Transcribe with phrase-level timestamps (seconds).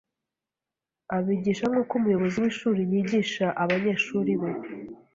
[1.15, 4.51] Abigisha nk’uko umuyobozi w’ishuri yigisha abanyeshuri be,